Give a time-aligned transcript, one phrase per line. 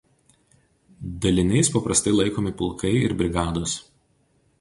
[1.25, 3.71] Daliniais paprastai laikomi pulkai ir brigados.